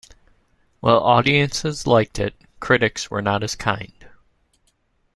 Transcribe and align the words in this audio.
While 0.79 0.97
audiences 0.97 1.85
liked 1.85 2.17
it, 2.17 2.33
critics 2.59 3.11
were 3.11 3.21
not 3.21 3.43
as 3.43 3.55
kind. 3.55 3.93